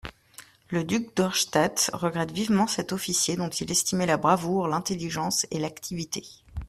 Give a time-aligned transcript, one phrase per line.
[0.69, 6.23] Le duc d'Auerstaedt regrette vivement cet officier, dont il estimait la bravoure, l'intelligence et l'activité.